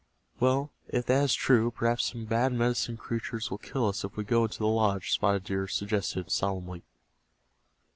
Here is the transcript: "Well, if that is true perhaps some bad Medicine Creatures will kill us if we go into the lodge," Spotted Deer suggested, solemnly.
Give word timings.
"Well, 0.39 0.71
if 0.87 1.05
that 1.05 1.25
is 1.25 1.35
true 1.35 1.69
perhaps 1.69 2.05
some 2.05 2.25
bad 2.25 2.53
Medicine 2.53 2.97
Creatures 2.97 3.51
will 3.51 3.59
kill 3.59 3.87
us 3.87 4.03
if 4.03 4.17
we 4.17 4.23
go 4.23 4.45
into 4.45 4.57
the 4.57 4.65
lodge," 4.67 5.11
Spotted 5.11 5.43
Deer 5.43 5.67
suggested, 5.67 6.31
solemnly. 6.31 6.81